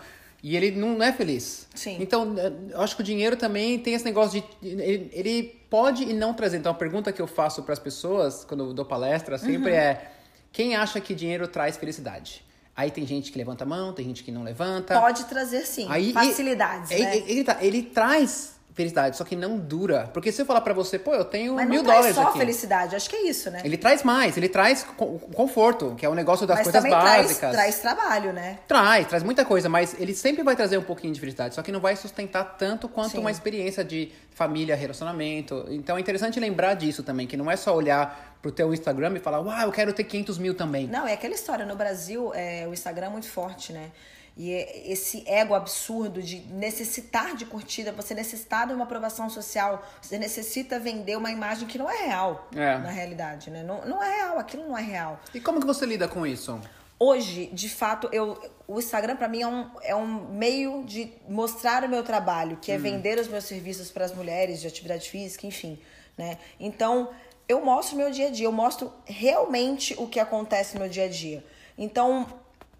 E 0.47 0.55
ele 0.55 0.71
não 0.71 1.03
é 1.03 1.11
feliz. 1.11 1.67
Sim. 1.75 1.97
Então, 1.99 2.33
eh, 2.39 2.53
eu 2.69 2.79
acho 2.79 2.95
que 2.95 3.01
o 3.01 3.03
dinheiro 3.03 3.35
também 3.35 3.77
tem 3.77 3.93
esse 3.95 4.05
negócio 4.05 4.41
de. 4.41 4.65
Ele, 4.65 5.11
ele 5.11 5.43
pode 5.69 6.03
e 6.03 6.13
não 6.13 6.33
trazer. 6.33 6.55
Então, 6.55 6.71
a 6.71 6.75
pergunta 6.75 7.11
que 7.11 7.21
eu 7.21 7.27
faço 7.27 7.63
para 7.63 7.73
as 7.73 7.79
pessoas, 7.79 8.45
quando 8.45 8.63
eu 8.63 8.73
dou 8.73 8.85
palestra, 8.85 9.37
sempre 9.37 9.71
uhum. 9.71 9.77
é: 9.77 10.09
quem 10.53 10.73
acha 10.73 11.01
que 11.01 11.13
dinheiro 11.13 11.49
traz 11.49 11.75
felicidade? 11.75 12.45
Aí 12.73 12.89
tem 12.89 13.05
gente 13.05 13.29
que 13.29 13.37
levanta 13.37 13.65
a 13.65 13.67
mão, 13.67 13.91
tem 13.91 14.05
gente 14.05 14.23
que 14.23 14.31
não 14.31 14.41
levanta. 14.41 14.97
Pode 14.97 15.25
trazer 15.25 15.65
sim. 15.65 15.85
Aí, 15.89 16.13
Facilidades. 16.13 16.91
Ele, 16.91 17.03
né? 17.03 17.17
ele, 17.17 17.31
ele, 17.31 17.43
tá, 17.43 17.57
ele 17.59 17.83
traz 17.83 18.56
felicidade, 18.77 19.17
só 19.17 19.23
que 19.23 19.35
não 19.35 19.57
dura. 19.57 20.07
Porque 20.13 20.31
se 20.31 20.39
eu 20.39 20.45
falar 20.45 20.61
para 20.61 20.73
você, 20.73 20.99
pô, 20.99 21.13
eu 21.15 21.25
tenho 21.25 21.55
Mas 21.55 21.67
mil 21.67 21.81
dólares 21.81 22.05
aqui. 22.05 22.15
Mas 22.15 22.25
não 22.25 22.31
só 22.31 22.37
felicidade, 22.37 22.95
acho 22.95 23.09
que 23.09 23.15
é 23.15 23.27
isso, 23.27 23.49
né? 23.49 23.61
Ele 23.65 23.75
traz 23.75 24.03
mais, 24.03 24.37
ele 24.37 24.47
traz 24.47 24.85
conforto, 25.33 25.95
que 25.97 26.05
é 26.05 26.09
o 26.09 26.11
um 26.11 26.15
negócio 26.15 26.45
das 26.45 26.59
mas 26.59 26.63
coisas 26.63 26.89
básicas. 26.89 27.37
Traz, 27.39 27.53
traz 27.55 27.79
trabalho, 27.79 28.31
né? 28.31 28.59
Traz, 28.67 29.07
traz 29.07 29.23
muita 29.23 29.43
coisa, 29.43 29.67
mas 29.67 29.99
ele 29.99 30.13
sempre 30.13 30.43
vai 30.43 30.55
trazer 30.55 30.77
um 30.77 30.83
pouquinho 30.83 31.11
de 31.11 31.19
felicidade, 31.19 31.55
só 31.55 31.63
que 31.63 31.71
não 31.71 31.79
vai 31.79 31.95
sustentar 31.95 32.55
tanto 32.55 32.87
quanto 32.87 33.13
Sim. 33.13 33.17
uma 33.17 33.31
experiência 33.31 33.83
de 33.83 34.11
família, 34.35 34.75
relacionamento. 34.75 35.65
Então 35.69 35.97
é 35.97 35.99
interessante 35.99 36.39
lembrar 36.39 36.75
disso 36.75 37.01
também, 37.01 37.25
que 37.25 37.35
não 37.35 37.49
é 37.49 37.55
só 37.55 37.75
olhar 37.75 38.37
pro 38.43 38.51
teu 38.51 38.71
Instagram 38.71 39.13
e 39.15 39.19
falar, 39.19 39.39
uau, 39.39 39.61
eu 39.61 39.71
quero 39.71 39.91
ter 39.91 40.03
500 40.03 40.37
mil 40.37 40.53
também. 40.53 40.85
Não, 40.85 41.07
é 41.07 41.13
aquela 41.13 41.33
história, 41.33 41.65
no 41.65 41.75
Brasil, 41.75 42.31
é, 42.35 42.67
o 42.67 42.73
Instagram 42.73 43.07
é 43.07 43.09
muito 43.09 43.27
forte, 43.27 43.73
né? 43.73 43.89
E 44.37 44.53
é 44.53 44.91
esse 44.91 45.23
ego 45.27 45.55
absurdo 45.55 46.21
de 46.21 46.39
necessitar 46.41 47.35
de 47.35 47.43
curtida, 47.43 47.91
você 47.91 48.13
necessitar 48.13 48.67
de 48.67 48.73
uma 48.73 48.83
aprovação 48.83 49.27
social, 49.31 49.83
você 49.99 50.19
necessita 50.19 50.79
vender 50.79 51.17
uma 51.17 51.31
imagem 51.31 51.67
que 51.67 51.79
não 51.79 51.89
é 51.89 52.05
real, 52.05 52.47
é. 52.55 52.77
na 52.77 52.91
realidade, 52.91 53.49
né? 53.49 53.63
Não, 53.63 53.83
não 53.83 54.03
é 54.03 54.15
real, 54.17 54.37
aquilo 54.37 54.67
não 54.67 54.77
é 54.77 54.81
real. 54.83 55.19
E 55.33 55.41
como 55.41 55.59
que 55.59 55.65
você 55.65 55.87
lida 55.87 56.07
com 56.07 56.25
isso? 56.25 56.61
Hoje, 56.99 57.47
de 57.51 57.67
fato, 57.67 58.09
eu, 58.11 58.39
o 58.67 58.77
Instagram 58.77 59.15
para 59.15 59.27
mim 59.27 59.41
é 59.41 59.47
um, 59.47 59.69
é 59.81 59.95
um 59.95 60.27
meio 60.29 60.83
de 60.83 61.11
mostrar 61.27 61.83
o 61.83 61.89
meu 61.89 62.03
trabalho, 62.03 62.57
que 62.57 62.71
é 62.71 62.77
hum. 62.77 62.81
vender 62.81 63.19
os 63.19 63.27
meus 63.27 63.45
serviços 63.45 63.89
para 63.89 64.05
as 64.05 64.13
mulheres 64.13 64.61
de 64.61 64.67
atividade 64.67 65.09
física, 65.09 65.47
enfim, 65.47 65.79
né? 66.15 66.37
Então, 66.59 67.09
eu 67.49 67.63
mostro 67.65 67.95
o 67.95 67.97
meu 67.97 68.11
dia 68.11 68.27
a 68.27 68.29
dia, 68.29 68.45
eu 68.45 68.51
mostro 68.51 68.93
realmente 69.05 69.95
o 69.97 70.07
que 70.07 70.19
acontece 70.19 70.75
no 70.75 70.81
meu 70.81 70.89
dia 70.89 71.05
a 71.05 71.09
dia. 71.09 71.43
Então, 71.77 72.27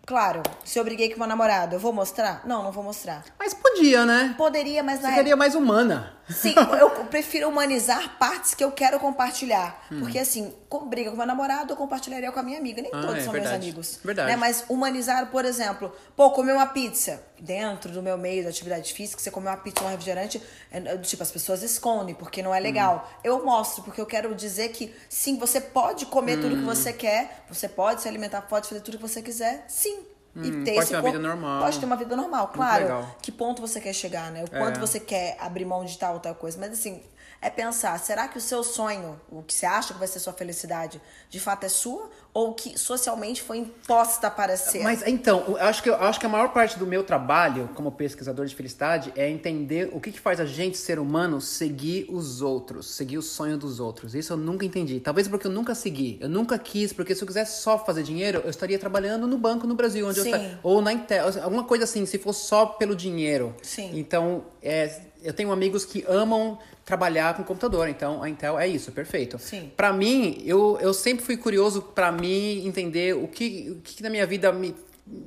Claro, 0.07 0.41
se 0.63 0.79
eu 0.79 0.85
briguei 0.85 1.09
com 1.11 1.19
meu 1.19 1.27
namorado, 1.27 1.75
eu 1.75 1.79
vou 1.81 1.91
mostrar? 1.91 2.41
Não, 2.45 2.63
não 2.63 2.71
vou 2.71 2.81
mostrar. 2.81 3.25
Mas 3.37 3.53
podia, 3.53 4.05
né? 4.05 4.33
Poderia, 4.37 4.81
mas 4.81 5.01
Você 5.01 5.13
seria 5.13 5.35
mais 5.35 5.53
humana. 5.53 6.13
Sim, 6.29 6.55
eu 6.79 6.89
prefiro 7.07 7.49
humanizar 7.49 8.17
partes 8.17 8.53
que 8.53 8.63
eu 8.63 8.71
quero 8.71 9.01
compartilhar. 9.01 9.85
Hum. 9.91 9.99
Porque 9.99 10.17
assim, 10.17 10.53
com 10.69 10.87
briga 10.87 11.11
com 11.11 11.17
meu 11.17 11.25
namorado, 11.25 11.73
eu 11.73 11.75
compartilharia 11.75 12.31
com 12.31 12.39
a 12.39 12.43
minha 12.43 12.57
amiga. 12.57 12.81
Nem 12.81 12.89
ah, 12.93 13.01
todos 13.01 13.17
é, 13.17 13.21
são 13.21 13.33
verdade. 13.33 13.55
meus 13.55 13.65
amigos. 13.65 13.99
Verdade. 14.01 14.31
Né? 14.31 14.37
Mas 14.37 14.63
humanizar, 14.69 15.29
por 15.29 15.43
exemplo, 15.43 15.93
pô, 16.15 16.31
comer 16.31 16.53
uma 16.53 16.67
pizza 16.67 17.21
dentro 17.39 17.91
do 17.91 18.01
meu 18.01 18.17
meio 18.17 18.43
da 18.43 18.49
atividade 18.49 18.93
física, 18.93 19.21
você 19.21 19.31
comer 19.31 19.49
uma 19.49 19.57
pizza 19.57 19.81
ou 19.81 19.87
um 19.87 19.91
refrigerante, 19.91 20.41
é, 20.71 20.77
é, 20.77 20.97
tipo, 20.97 21.23
as 21.23 21.31
pessoas 21.31 21.61
escondem 21.63 22.15
porque 22.15 22.41
não 22.41 22.53
é 22.53 22.59
legal. 22.59 23.07
Hum. 23.07 23.19
Eu 23.23 23.45
mostro, 23.45 23.83
porque 23.83 24.01
eu 24.01 24.05
quero 24.05 24.33
dizer 24.35 24.69
que 24.69 24.93
sim, 25.09 25.37
você 25.37 25.61
pode 25.61 26.05
comer 26.07 26.37
hum. 26.37 26.41
tudo 26.41 26.55
que 26.55 26.61
hum. 26.61 26.65
você 26.65 26.91
quer, 26.93 27.43
você 27.49 27.67
pode 27.67 28.01
se 28.01 28.07
alimentar, 28.07 28.41
pode 28.43 28.67
fazer 28.67 28.81
tudo 28.81 28.97
que 28.97 29.03
você 29.03 29.21
quiser, 29.21 29.65
sim. 29.67 30.16
E 30.43 30.51
hum, 30.51 30.63
ter 30.63 30.73
pode 30.73 30.83
esse 30.83 30.91
ter 30.91 30.99
uma 30.99 31.11
vida 31.11 31.19
normal. 31.19 31.61
Pode 31.61 31.79
ter 31.79 31.85
uma 31.85 31.95
vida 31.95 32.15
normal, 32.15 32.47
claro. 32.49 33.07
Que 33.21 33.31
ponto 33.31 33.61
você 33.61 33.81
quer 33.81 33.93
chegar, 33.93 34.31
né? 34.31 34.43
O 34.43 34.49
quanto 34.49 34.77
é. 34.77 34.79
você 34.79 34.99
quer 34.99 35.37
abrir 35.39 35.65
mão 35.65 35.83
de 35.83 35.97
tal 35.97 36.15
ou 36.15 36.19
tal 36.19 36.35
coisa. 36.35 36.59
Mas 36.59 36.73
assim, 36.73 37.01
é 37.41 37.49
pensar, 37.49 37.99
será 37.99 38.27
que 38.27 38.37
o 38.37 38.41
seu 38.41 38.63
sonho, 38.63 39.19
o 39.29 39.43
que 39.43 39.53
você 39.53 39.65
acha 39.65 39.93
que 39.93 39.99
vai 39.99 40.07
ser 40.07 40.19
sua 40.19 40.33
felicidade, 40.33 40.99
de 41.29 41.39
fato 41.39 41.65
é 41.65 41.69
sua? 41.69 42.09
Ou 42.33 42.53
que 42.53 42.77
socialmente 42.77 43.41
foi 43.41 43.57
imposta 43.57 44.29
para 44.29 44.57
ser? 44.57 44.83
Mas 44.83 45.05
então, 45.05 45.43
eu 45.47 45.57
acho 45.57 45.81
que, 45.81 45.89
eu 45.89 45.95
acho 45.95 46.19
que 46.19 46.25
a 46.25 46.29
maior 46.29 46.49
parte 46.49 46.77
do 46.77 46.85
meu 46.85 47.03
trabalho 47.03 47.69
como 47.75 47.91
pesquisador 47.91 48.45
de 48.45 48.55
felicidade 48.55 49.11
é 49.15 49.29
entender 49.29 49.89
o 49.91 49.99
que, 49.99 50.11
que 50.11 50.19
faz 50.19 50.39
a 50.39 50.45
gente, 50.45 50.77
ser 50.77 50.99
humano, 50.99 51.39
seguir 51.39 52.07
os 52.09 52.41
outros, 52.41 52.91
seguir 52.91 53.17
o 53.17 53.21
sonho 53.21 53.57
dos 53.57 53.79
outros. 53.79 54.13
Isso 54.13 54.33
eu 54.33 54.37
nunca 54.37 54.65
entendi. 54.65 54.99
Talvez 54.99 55.27
porque 55.27 55.47
eu 55.47 55.51
nunca 55.51 55.73
segui, 55.73 56.17
eu 56.21 56.29
nunca 56.29 56.57
quis, 56.59 56.93
porque 56.93 57.15
se 57.15 57.23
eu 57.23 57.27
quisesse 57.27 57.61
só 57.61 57.77
fazer 57.77 58.03
dinheiro, 58.03 58.41
eu 58.43 58.49
estaria 58.49 58.77
trabalhando 58.77 59.25
no 59.27 59.37
banco 59.37 59.65
no 59.65 59.75
Brasil, 59.75 60.07
onde 60.07 60.21
Sim. 60.21 60.26
eu 60.26 60.26
ou 60.63 60.81
na 60.81 60.93
Intel, 60.93 61.27
alguma 61.41 61.63
coisa 61.63 61.83
assim, 61.83 62.05
se 62.05 62.17
for 62.17 62.33
só 62.33 62.65
pelo 62.65 62.95
dinheiro. 62.95 63.55
Sim. 63.61 63.91
Então, 63.93 64.45
é, 64.61 65.01
eu 65.23 65.33
tenho 65.33 65.51
amigos 65.51 65.85
que 65.85 66.03
amam 66.07 66.57
trabalhar 66.85 67.35
com 67.35 67.43
computador. 67.43 67.89
Então, 67.89 68.23
a 68.23 68.29
Intel 68.29 68.57
é 68.57 68.67
isso, 68.67 68.91
perfeito. 68.91 69.37
Sim. 69.39 69.71
Para 69.75 69.91
mim, 69.91 70.41
eu, 70.45 70.77
eu 70.81 70.93
sempre 70.93 71.25
fui 71.25 71.37
curioso 71.37 71.81
para 71.81 72.11
mim 72.11 72.65
entender 72.65 73.15
o 73.15 73.27
que, 73.27 73.71
o 73.71 73.81
que 73.81 74.01
na 74.01 74.09
minha 74.09 74.25
vida 74.25 74.51
me 74.51 74.73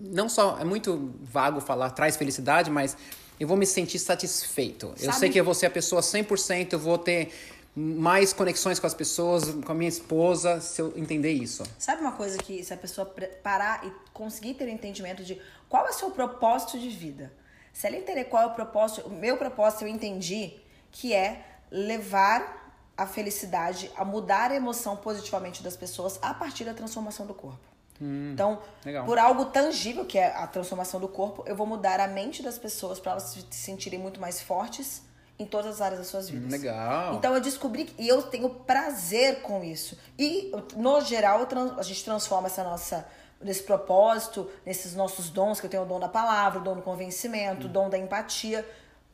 não 0.02 0.28
só 0.28 0.59
é 0.61 0.64
muito 0.64 1.14
vago 1.23 1.61
falar 1.61 1.90
traz 1.90 2.16
felicidade, 2.16 2.71
mas 2.71 2.97
eu 3.38 3.49
vou 3.49 3.57
me 3.57 3.64
sentir 3.64 3.99
satisfeito. 3.99 4.88
Sabe? 4.88 5.07
Eu 5.07 5.12
sei 5.14 5.30
que 5.30 5.40
eu 5.40 5.45
vou 5.45 5.54
ser 5.54 5.66
a 5.66 5.71
pessoa 5.71 6.02
100%, 6.02 6.75
eu 6.75 6.78
vou 6.78 6.99
ter 6.99 7.30
mais 7.75 8.33
conexões 8.33 8.79
com 8.79 8.87
as 8.87 8.95
pessoas, 8.95 9.45
com 9.65 9.73
a 9.73 9.75
minha 9.75 9.89
esposa, 9.89 10.61
se 10.61 10.83
eu 10.83 10.93
entender 10.97 11.33
isso. 11.33 11.62
Sabe 11.79 12.00
uma 12.00 12.12
coisa 12.12 12.37
que 12.39 12.65
se 12.65 12.75
a 12.75 12.77
pessoa 12.77 13.07
parar 13.43 13.87
e 13.87 13.93
conseguir 14.12 14.55
ter 14.55 14.65
o 14.65 14.69
entendimento 14.69 15.23
de 15.23 15.41
qual 15.69 15.87
é 15.87 15.91
o 15.91 15.93
seu 15.93 16.11
propósito 16.11 16.79
de 16.79 16.89
vida? 16.89 17.33
Se 17.73 17.87
ela 17.87 17.97
entender 17.97 18.25
qual 18.25 18.43
é 18.43 18.47
o 18.47 18.55
propósito, 18.55 19.07
o 19.07 19.11
meu 19.11 19.37
propósito 19.37 19.83
eu 19.85 19.89
entendi 19.89 20.55
que 20.91 21.15
é 21.15 21.45
levar 21.71 22.75
a 22.97 23.07
felicidade, 23.07 23.91
a 23.97 24.05
mudar 24.05 24.50
a 24.50 24.55
emoção 24.55 24.97
positivamente 24.97 25.62
das 25.62 25.77
pessoas 25.77 26.19
a 26.21 26.35
partir 26.35 26.65
da 26.65 26.75
transformação 26.75 27.25
do 27.25 27.33
corpo. 27.33 27.71
Hum, 28.03 28.33
então, 28.33 28.61
legal. 28.85 29.05
por 29.07 29.19
algo 29.19 29.47
tangível, 29.47 30.05
que 30.05 30.19
é 30.19 30.35
a 30.35 30.47
transformação 30.47 30.99
do 30.99 31.07
corpo, 31.07 31.45
eu 31.47 31.55
vou 31.55 31.67
mudar 31.67 32.00
a 32.00 32.09
mente 32.09 32.43
das 32.43 32.59
pessoas 32.59 32.99
para 32.99 33.12
elas 33.12 33.25
se 33.25 33.47
sentirem 33.50 33.99
muito 33.99 34.21
mais 34.21 34.41
fortes 34.41 35.03
em 35.42 35.47
todas 35.47 35.76
as 35.76 35.80
áreas 35.80 35.99
das 36.00 36.09
suas 36.09 36.28
vidas. 36.28 36.50
Legal. 36.50 37.14
Então 37.14 37.35
eu 37.35 37.40
descobri 37.40 37.85
que- 37.87 38.02
e 38.02 38.06
eu 38.09 38.23
tenho 38.23 38.49
prazer 38.50 39.40
com 39.42 39.62
isso. 39.64 39.99
E 40.18 40.52
no 40.76 41.00
geral 41.00 41.47
trans- 41.47 41.78
a 41.78 41.82
gente 41.82 42.04
transforma 42.04 42.47
essa 42.49 42.62
nossa 42.62 43.06
nesse 43.40 43.62
propósito, 43.62 44.50
nesses 44.66 44.94
nossos 44.94 45.30
dons, 45.30 45.59
que 45.61 45.66
eu 45.66 45.70
tenho 45.70 45.82
o 45.82 45.87
dom 45.87 45.99
da 45.99 46.09
palavra, 46.09 46.61
o 46.61 46.62
dom 46.62 46.75
do 46.76 46.82
convencimento, 46.82 47.66
o 47.66 47.70
dom 47.70 47.88
da 47.88 47.97
empatia 47.97 48.68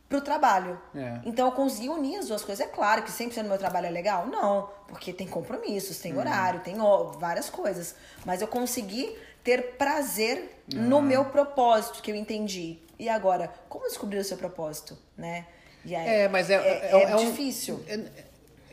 pro 0.08 0.20
trabalho. 0.20 0.80
É. 0.94 1.20
Então 1.24 1.46
eu 1.46 1.52
consegui 1.52 1.88
unir 1.88 2.18
as 2.18 2.26
duas 2.28 2.42
coisas. 2.42 2.66
É 2.66 2.68
claro 2.68 3.02
que 3.04 3.10
100% 3.12 3.44
do 3.44 3.48
meu 3.48 3.58
trabalho 3.58 3.86
é 3.86 3.90
legal? 3.90 4.26
Não, 4.26 4.68
porque 4.88 5.12
tem 5.12 5.28
compromissos, 5.28 5.98
tem 5.98 6.16
horário, 6.18 6.58
tem 6.60 6.76
várias 7.18 7.48
coisas. 7.48 7.94
Mas 8.24 8.40
eu 8.42 8.48
consegui 8.48 9.16
ter 9.44 9.76
prazer 9.76 10.60
no 10.72 11.00
meu 11.00 11.24
propósito 11.26 12.02
que 12.02 12.10
eu 12.10 12.16
entendi. 12.16 12.80
E 12.98 13.08
agora, 13.08 13.52
como 13.68 13.86
descobrir 13.86 14.18
o 14.18 14.24
seu 14.24 14.36
propósito, 14.36 14.96
né? 15.16 15.46
Aí, 15.94 16.08
É, 16.22 16.28
mas 16.28 16.50
é, 16.50 16.54
é, 16.54 16.58
é- 16.58 16.90
é 16.92 17.02
é 17.10 17.16
um- 17.16 17.30
difícil. 17.30 17.82
Eu, 17.86 18.04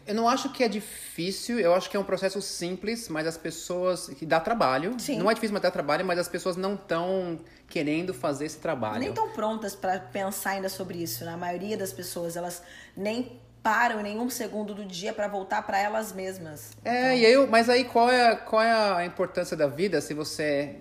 eu 0.08 0.16
não 0.16 0.28
acho 0.28 0.52
que 0.52 0.64
é 0.64 0.68
difícil, 0.68 1.60
eu 1.60 1.74
acho 1.74 1.90
que 1.90 1.96
é 1.96 2.00
um 2.00 2.04
processo 2.04 2.42
simples, 2.42 3.08
mas 3.10 3.28
as 3.28 3.38
pessoas. 3.38 4.08
que 4.10 4.26
dá 4.26 4.40
trabalho. 4.40 4.96
Sim. 5.00 5.18
Não 5.18 5.30
é 5.30 5.34
difícil, 5.34 5.54
mas 5.54 5.62
dá 5.64 5.72
trabalho, 5.72 6.06
mas 6.06 6.18
as 6.20 6.28
pessoas 6.28 6.56
não 6.58 6.76
estão 6.76 7.40
querendo 7.70 8.14
fazer 8.14 8.46
esse 8.46 8.58
trabalho. 8.58 9.00
nem 9.00 9.14
tão 9.14 9.30
prontas 9.30 9.76
para 9.76 10.00
pensar 10.00 10.52
ainda 10.52 10.70
sobre 10.70 10.98
isso. 11.02 11.24
né? 11.26 11.34
A 11.34 11.38
maioria 11.38 11.78
das 11.78 11.92
pessoas, 11.94 12.36
elas 12.36 12.62
nem 12.96 13.40
param 13.64 14.02
em 14.02 14.04
nenhum 14.04 14.30
segundo 14.30 14.74
do 14.76 14.84
dia 14.86 15.14
para 15.14 15.26
voltar 15.28 15.62
para 15.62 15.80
elas 15.80 16.12
mesmas. 16.12 16.72
É, 16.84 17.18
e 17.18 17.26
aí, 17.26 17.48
mas 17.48 17.70
aí 17.70 17.86
qual 17.86 18.12
é, 18.12 18.36
qual 18.36 18.62
é 18.62 18.72
a 18.98 19.06
importância 19.06 19.56
da 19.56 19.68
vida 19.68 20.02
se 20.02 20.14
você. 20.14 20.76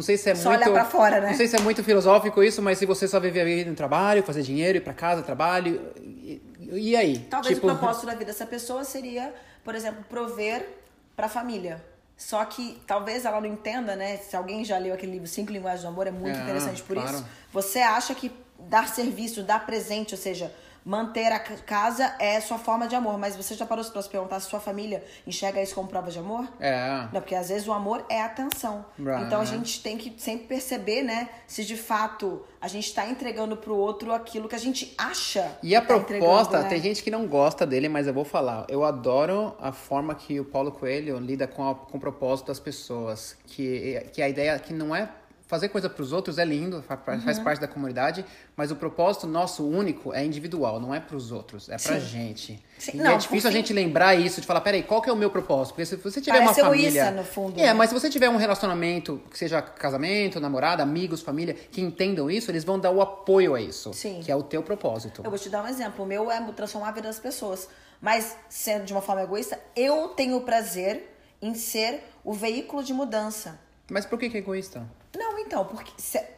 Não 0.00 0.04
sei 0.04 0.16
se 0.16 0.30
é 0.30 0.34
Só 0.34 0.48
muito. 0.48 0.62
olhar 0.62 0.72
pra 0.72 0.84
fora, 0.86 1.20
né? 1.20 1.28
Não 1.28 1.36
sei 1.36 1.46
se 1.46 1.56
é 1.56 1.60
muito 1.60 1.84
filosófico 1.84 2.42
isso, 2.42 2.62
mas 2.62 2.78
se 2.78 2.86
você 2.86 3.06
só 3.06 3.20
viver 3.20 3.66
no 3.66 3.74
trabalho, 3.74 4.22
fazer 4.22 4.40
dinheiro, 4.42 4.78
ir 4.78 4.80
pra 4.80 4.94
casa, 4.94 5.20
trabalho. 5.20 5.78
E, 6.00 6.40
e 6.72 6.96
aí? 6.96 7.18
Talvez 7.28 7.54
tipo, 7.56 7.66
o 7.66 7.76
propósito 7.76 8.06
da 8.06 8.12
vida 8.12 8.24
dessa 8.24 8.46
pessoa 8.46 8.82
seria, 8.82 9.34
por 9.62 9.74
exemplo, 9.74 10.02
prover 10.08 10.66
para 11.14 11.26
a 11.26 11.28
família. 11.28 11.84
Só 12.16 12.42
que 12.46 12.80
talvez 12.86 13.26
ela 13.26 13.42
não 13.42 13.46
entenda, 13.48 13.94
né? 13.94 14.16
Se 14.16 14.34
alguém 14.34 14.64
já 14.64 14.78
leu 14.78 14.94
aquele 14.94 15.12
livro 15.12 15.26
Cinco 15.28 15.52
Linguagens 15.52 15.82
do 15.82 15.88
Amor, 15.88 16.06
é 16.06 16.10
muito 16.10 16.38
É, 16.38 16.42
interessante 16.42 16.82
por 16.82 16.94
claro. 16.94 17.16
isso. 17.16 17.26
Você 17.52 17.80
acha 17.80 18.14
que 18.14 18.32
dar 18.58 18.88
serviço, 18.88 19.42
dar 19.42 19.66
presente, 19.66 20.14
ou 20.14 20.18
seja, 20.20 20.50
manter 20.84 21.30
a 21.32 21.38
ca- 21.38 21.56
casa 21.66 22.14
é 22.18 22.40
sua 22.40 22.58
forma 22.58 22.86
de 22.88 22.94
amor. 22.94 23.18
Mas 23.18 23.36
você 23.36 23.54
já 23.54 23.66
parou 23.66 23.84
para 23.84 24.02
se 24.02 24.08
perguntar 24.08 24.40
se 24.40 24.48
sua 24.48 24.60
família 24.60 25.04
enxerga 25.26 25.62
isso 25.62 25.74
como 25.74 25.88
prova 25.88 26.10
de 26.10 26.18
amor? 26.18 26.48
É. 26.58 27.08
Não, 27.12 27.20
porque 27.20 27.34
às 27.34 27.48
vezes 27.48 27.66
o 27.68 27.72
amor 27.72 28.04
é 28.08 28.22
atenção. 28.22 28.84
Right. 28.98 29.24
Então 29.24 29.40
a 29.40 29.44
gente 29.44 29.82
tem 29.82 29.96
que 29.98 30.14
sempre 30.18 30.46
perceber, 30.46 31.02
né, 31.02 31.28
se 31.46 31.64
de 31.64 31.76
fato 31.76 32.44
a 32.60 32.68
gente 32.68 32.86
está 32.86 33.06
entregando 33.06 33.56
pro 33.56 33.74
outro 33.74 34.12
aquilo 34.12 34.48
que 34.48 34.54
a 34.54 34.58
gente 34.58 34.94
acha. 34.98 35.56
E 35.62 35.74
a 35.74 35.80
tá 35.80 35.86
proposta, 35.98 36.62
né? 36.62 36.68
tem 36.68 36.80
gente 36.80 37.02
que 37.02 37.10
não 37.10 37.26
gosta 37.26 37.66
dele, 37.66 37.88
mas 37.88 38.06
eu 38.06 38.12
vou 38.14 38.24
falar. 38.24 38.66
Eu 38.68 38.84
adoro 38.84 39.54
a 39.60 39.72
forma 39.72 40.14
que 40.14 40.38
o 40.40 40.44
Paulo 40.44 40.70
Coelho 40.72 41.18
lida 41.18 41.46
com, 41.46 41.68
a- 41.70 41.74
com 41.74 41.96
o 41.96 42.00
propósito 42.00 42.46
das 42.48 42.60
pessoas. 42.60 43.36
Que, 43.46 44.06
que 44.12 44.20
a 44.22 44.28
ideia 44.28 44.58
que 44.58 44.72
não 44.72 44.94
é 44.94 45.08
fazer 45.50 45.68
coisa 45.68 45.90
para 45.90 46.02
os 46.02 46.12
outros 46.12 46.38
é 46.38 46.44
lindo, 46.44 46.80
fa- 46.82 46.96
fa- 46.96 47.12
Uhum. 47.14 47.20
faz 47.22 47.38
parte 47.40 47.60
da 47.60 47.66
comunidade, 47.68 48.24
mas 48.56 48.70
o 48.70 48.76
propósito 48.76 49.26
nosso 49.26 49.66
único 49.68 50.14
é 50.14 50.24
individual, 50.24 50.78
não 50.80 50.94
é 50.94 51.00
para 51.00 51.16
os 51.16 51.32
outros, 51.32 51.68
é 51.68 51.76
Sim. 51.76 51.98
gente. 52.00 52.64
Sim, 52.78 52.92
E 52.94 52.96
não, 52.98 53.10
é 53.12 53.16
difícil 53.16 53.50
a 53.50 53.52
gente 53.52 53.72
lembrar 53.72 54.14
isso, 54.14 54.40
de 54.40 54.46
falar, 54.46 54.60
peraí, 54.60 54.82
qual 54.84 55.02
que 55.02 55.10
é 55.10 55.12
o 55.12 55.16
meu 55.16 55.28
propósito? 55.28 55.74
Porque 55.74 55.84
se 55.84 55.96
você 55.96 56.20
tiver 56.20 56.38
Parece 56.38 56.60
uma 56.62 56.70
família... 56.70 56.88
egoísta, 56.88 57.10
no 57.10 57.24
fundo, 57.24 57.58
É, 57.60 57.64
né? 57.66 57.72
mas 57.74 57.90
se 57.90 57.94
você 57.98 58.08
tiver 58.08 58.28
um 58.30 58.36
relacionamento, 58.36 59.20
que 59.30 59.36
seja 59.36 59.60
casamento, 59.60 60.38
namorada, 60.38 60.82
amigos, 60.82 61.20
família, 61.20 61.52
que 61.54 61.80
entendam 61.80 62.30
isso, 62.30 62.50
eles 62.50 62.62
vão 62.64 62.78
dar 62.78 62.92
o 62.92 63.00
apoio 63.02 63.54
a 63.56 63.60
isso. 63.60 63.92
Sim. 63.92 64.20
Que 64.24 64.30
é 64.30 64.36
o 64.36 64.42
teu 64.44 64.62
propósito. 64.62 65.22
Eu 65.24 65.30
vou 65.30 65.38
te 65.38 65.48
dar 65.50 65.64
um 65.64 65.66
exemplo. 65.68 66.04
O 66.04 66.08
meu 66.08 66.30
é 66.30 66.40
transformar 66.52 66.88
a 66.88 66.92
vida 66.92 67.08
das 67.08 67.18
pessoas. 67.18 67.68
Mas, 68.00 68.36
sendo 68.48 68.84
de 68.84 68.92
uma 68.92 69.02
forma 69.02 69.22
egoísta, 69.22 69.58
eu 69.76 70.08
tenho 70.08 70.36
o 70.36 70.42
prazer 70.42 71.12
em 71.42 71.54
ser 71.54 72.02
o 72.24 72.32
veículo 72.32 72.82
de 72.84 72.92
mudança. 72.94 73.58
Mas 73.90 74.06
por 74.06 74.18
que 74.18 74.30
que 74.30 74.36
é 74.36 74.40
egoísta? 74.40 74.86
Não, 75.16 75.29
então, 75.50 75.64
porque 75.64 75.92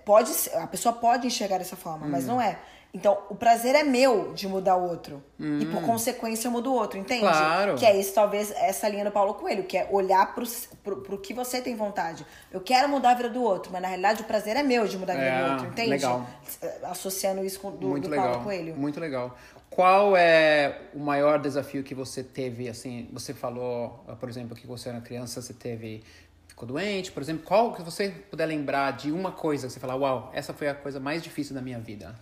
pode 0.06 0.32
a 0.54 0.66
pessoa 0.66 0.94
pode 0.94 1.26
enxergar 1.26 1.58
dessa 1.58 1.76
forma, 1.76 2.06
Hum. 2.06 2.10
mas 2.10 2.24
não 2.26 2.40
é. 2.40 2.58
Então, 2.94 3.18
o 3.30 3.34
prazer 3.34 3.74
é 3.74 3.82
meu 3.82 4.34
de 4.34 4.46
mudar 4.46 4.76
o 4.76 4.86
outro. 4.86 5.22
E 5.40 5.64
por 5.64 5.80
consequência 5.82 6.46
eu 6.48 6.52
mudo 6.52 6.70
o 6.70 6.74
outro, 6.74 6.98
entende? 6.98 7.24
Hum. 7.24 7.28
Claro. 7.30 7.74
Que 7.74 7.86
é 7.86 7.98
isso, 7.98 8.12
talvez, 8.12 8.50
essa 8.50 8.86
linha 8.86 9.02
do 9.04 9.10
Paulo 9.10 9.32
Coelho, 9.32 9.64
que 9.64 9.78
é 9.78 9.88
olhar 9.90 10.34
pro, 10.34 10.44
pro, 10.84 10.96
pro 11.00 11.18
que 11.18 11.32
você 11.32 11.62
tem 11.62 11.74
vontade. 11.74 12.26
Eu 12.50 12.60
quero 12.60 12.88
mudar 12.90 13.12
a 13.12 13.14
vida 13.14 13.30
do 13.30 13.42
outro, 13.42 13.72
mas 13.72 13.80
na 13.80 13.88
realidade 13.88 14.20
o 14.20 14.24
prazer 14.26 14.56
é 14.56 14.62
meu 14.62 14.86
de 14.86 14.98
mudar 14.98 15.14
a 15.14 15.16
vida 15.16 15.28
É, 15.28 15.44
do 15.44 15.50
outro, 15.52 15.66
entende? 15.68 15.88
legal. 15.88 16.26
Associando 16.84 17.42
isso 17.44 17.60
com 17.60 17.70
do, 17.70 17.88
muito 17.88 18.04
do 18.04 18.10
legal. 18.10 18.28
Paulo 18.30 18.44
Coelho. 18.44 18.74
Muito 18.76 19.00
legal. 19.00 19.36
Qual 19.70 20.14
é 20.14 20.78
o 20.94 20.98
maior 20.98 21.38
desafio 21.38 21.82
que 21.82 21.94
você 21.94 22.22
teve, 22.22 22.68
assim, 22.68 23.08
você 23.10 23.32
falou, 23.32 24.04
por 24.20 24.28
exemplo, 24.28 24.54
que 24.54 24.66
você 24.66 24.90
era 24.90 25.00
criança, 25.00 25.40
você 25.40 25.54
teve, 25.54 26.02
ficou 26.52 26.68
doente, 26.68 27.10
por 27.10 27.22
exemplo, 27.22 27.44
qual 27.44 27.72
que 27.72 27.82
você 27.82 28.10
puder 28.30 28.44
lembrar 28.46 28.92
de 28.92 29.10
uma 29.10 29.32
coisa 29.32 29.66
que 29.66 29.72
você 29.72 29.80
fala, 29.80 29.96
uau, 29.96 30.30
essa 30.34 30.52
foi 30.52 30.68
a 30.68 30.74
coisa 30.74 31.00
mais 31.00 31.22
difícil 31.22 31.54
da 31.54 31.62
minha 31.62 31.78
vida? 31.78 32.14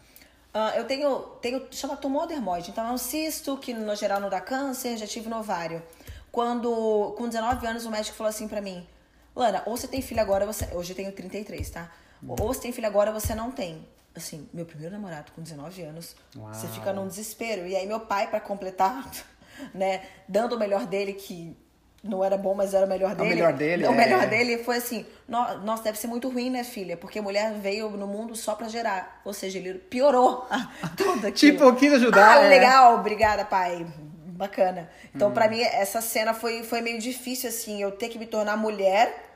Ah, 0.55 0.73
eu 0.77 0.85
tenho, 0.85 1.19
tenho, 1.43 1.67
chama 1.71 1.97
tumor 1.97 2.27
dermoide, 2.27 2.71
então 2.71 2.87
é 2.87 2.93
um 2.93 2.99
cisto 2.99 3.57
que 3.57 3.75
no 3.75 3.95
geral 3.97 4.21
não 4.21 4.31
dá 4.31 4.41
câncer, 4.41 4.97
já 4.97 5.07
tive 5.07 5.29
no 5.29 5.39
ovário. 5.39 5.83
Quando, 6.31 7.13
com 7.19 7.29
19 7.29 7.67
anos, 7.67 7.85
o 7.85 7.91
médico 7.91 8.17
falou 8.17 8.31
assim 8.31 8.47
pra 8.47 8.61
mim, 8.61 8.87
Lana, 9.35 9.63
ou 9.67 9.77
você 9.77 9.89
tem 9.89 10.01
filho 10.01 10.21
agora, 10.21 10.47
você, 10.47 10.69
hoje 10.73 10.93
eu 10.93 10.97
tenho 10.97 11.11
33, 11.11 11.69
tá? 11.69 11.91
Ou 12.27 12.37
você 12.37 12.61
tem 12.61 12.73
filho 12.73 12.87
agora, 12.87 13.11
você 13.11 13.35
não 13.35 13.51
tem. 13.51 13.87
Assim, 14.15 14.49
meu 14.53 14.65
primeiro 14.67 14.93
namorado 14.93 15.33
com 15.33 15.43
19 15.43 15.83
anos, 15.83 16.17
Uau. 16.37 16.53
você 16.53 16.69
fica 16.69 16.93
num 16.93 17.07
desespero. 17.07 17.67
E 17.67 17.75
aí 17.75 17.87
meu 17.87 18.01
pai, 18.01 18.29
pra 18.29 18.41
completar, 18.41 19.11
né, 19.75 20.05
dando 20.29 20.55
o 20.55 20.59
melhor 20.59 20.87
dele, 20.87 21.15
que 21.15 21.57
não 22.03 22.25
era 22.25 22.37
bom, 22.37 22.55
mas 22.55 22.73
era 22.73 22.87
o 22.87 22.89
melhor 22.89 23.15
dele. 23.15 23.29
melhor 23.31 23.53
dele, 23.53 23.87
O 23.87 23.93
é. 23.93 23.95
melhor 23.95 24.27
dele 24.27 24.59
foi 24.65 24.77
assim, 24.79 25.05
"No- 25.29 25.59
nossa, 25.59 25.83
deve 25.85 25.99
ser 25.99 26.07
muito 26.07 26.29
ruim, 26.31 26.49
né, 26.51 26.65
filha? 26.65 26.97
Porque 26.97 27.19
a 27.19 27.23
mulher 27.23 27.53
veio 27.55 27.91
no 27.91 28.07
mundo 28.07 28.35
só 28.35 28.55
pra 28.55 28.69
gerar. 28.69 29.21
Ou 29.25 29.33
seja, 29.35 29.59
ele 29.59 29.75
piorou 29.75 30.47
tudo 30.97 31.27
aquilo. 31.27 31.33
Tipo, 31.59 31.75
quis 31.77 31.93
ajudar, 31.95 32.39
Ah, 32.39 32.45
é. 32.45 32.49
legal, 32.49 32.95
obrigada, 32.97 33.45
pai. 33.45 33.87
Bacana. 34.27 34.89
Então, 35.15 35.31
pra 35.33 35.49
mim, 35.49 35.61
essa 35.61 36.01
cena 36.01 36.33
foi, 36.33 36.63
foi 36.63 36.81
meio 36.81 36.99
difícil, 36.99 37.51
assim, 37.51 37.83
eu 37.83 37.91
ter 37.93 38.09
que 38.09 38.19
me 38.19 38.25
tornar 38.27 38.57
mulher, 38.57 39.30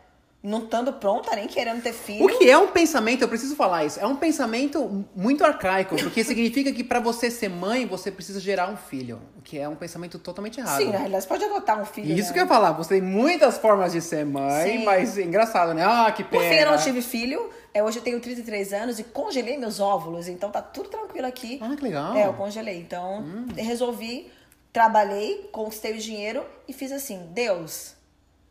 não 0.44 0.58
estando 0.58 0.92
pronta, 0.92 1.34
nem 1.34 1.48
querendo 1.48 1.82
ter 1.82 1.94
filho. 1.94 2.22
O 2.22 2.28
que 2.28 2.50
é 2.50 2.58
um 2.58 2.68
pensamento, 2.68 3.22
eu 3.22 3.28
preciso 3.28 3.56
falar 3.56 3.86
isso, 3.86 3.98
é 3.98 4.06
um 4.06 4.14
pensamento 4.14 5.06
muito 5.16 5.42
arcaico, 5.42 5.96
porque 5.96 6.22
significa 6.22 6.70
que 6.70 6.84
pra 6.84 7.00
você 7.00 7.30
ser 7.30 7.48
mãe, 7.48 7.86
você 7.86 8.10
precisa 8.10 8.38
gerar 8.38 8.68
um 8.68 8.76
filho, 8.76 9.22
o 9.38 9.40
que 9.40 9.58
é 9.58 9.66
um 9.66 9.74
pensamento 9.74 10.18
totalmente 10.18 10.60
errado. 10.60 10.76
Sim, 10.76 10.90
na 10.90 10.98
realidade, 10.98 11.22
você 11.22 11.28
pode 11.28 11.44
adotar 11.44 11.80
um 11.80 11.86
filho. 11.86 12.12
Isso 12.12 12.28
né? 12.28 12.32
que 12.34 12.38
eu 12.40 12.42
ia 12.42 12.48
falar, 12.48 12.72
você 12.72 12.90
tem 12.90 13.00
muitas 13.00 13.56
formas 13.56 13.92
de 13.92 14.02
ser 14.02 14.26
mãe, 14.26 14.78
Sim. 14.78 14.84
mas 14.84 15.16
é 15.16 15.22
engraçado, 15.22 15.72
né? 15.72 15.82
Ah, 15.82 16.12
que 16.12 16.22
Por 16.22 16.38
pena. 16.38 16.54
fim, 16.54 16.60
eu 16.60 16.70
não 16.70 16.78
tive 16.78 17.00
filho. 17.00 17.48
É, 17.72 17.82
hoje 17.82 17.98
eu 17.98 18.02
tenho 18.02 18.20
33 18.20 18.74
anos 18.74 18.98
e 18.98 19.04
congelei 19.04 19.56
meus 19.56 19.80
óvulos, 19.80 20.28
então 20.28 20.50
tá 20.50 20.60
tudo 20.60 20.90
tranquilo 20.90 21.26
aqui. 21.26 21.58
Ah, 21.62 21.74
que 21.74 21.82
legal. 21.82 22.14
É, 22.14 22.26
eu 22.26 22.34
congelei. 22.34 22.78
Então, 22.78 23.24
resolvi, 23.56 24.30
trabalhei, 24.70 25.48
conquistei 25.50 25.94
o 25.94 25.98
dinheiro 25.98 26.44
e 26.68 26.72
fiz 26.74 26.92
assim: 26.92 27.30
Deus, 27.32 27.93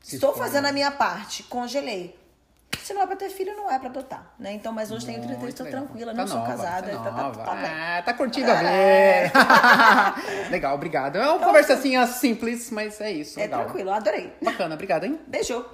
Se 0.04 0.16
estou 0.16 0.34
for. 0.34 0.40
fazendo 0.44 0.66
a 0.68 0.72
minha 0.72 0.92
parte, 0.92 1.42
congelei. 1.44 2.20
Se 2.84 2.94
não 2.94 3.02
é 3.04 3.08
pra 3.08 3.16
ter 3.16 3.30
filho, 3.30 3.56
não 3.56 3.72
é 3.72 3.80
pra 3.80 3.88
adotar, 3.88 4.34
né? 4.38 4.52
Então, 4.52 4.74
mas 4.74 4.92
hoje 4.92 5.06
tenho 5.06 5.20
33, 5.20 5.42
Muito 5.42 5.64
tô 5.64 5.70
tranquila, 5.70 6.12
Tá 6.14 6.18
não 6.18 6.28
sou 6.28 6.38
nova, 6.40 6.52
casada. 6.52 6.92
tá 6.92 6.98
Tá, 7.04 7.12
tá, 7.12 7.32
tá. 7.46 7.98
Ah, 7.98 8.02
tá 8.02 8.14
curtindo 8.14 8.52
a 8.52 8.62
É. 8.64 9.30
ver. 9.30 9.32
legal, 10.52 10.76
obrigado. 10.76 11.18
É 11.18 11.30
uma 11.30 11.40
conversa 11.40 11.74
assim 11.76 12.06
simples, 12.08 12.70
mas 12.72 13.00
é 13.00 13.10
isso. 13.12 13.40
É 13.40 13.44
legal. 13.44 13.64
tranquilo, 13.64 13.92
adorei. 13.92 14.34
Bacana, 14.42 14.76
obrigado, 14.76 15.06
hein? 15.06 15.18
Beijo. 15.28 15.66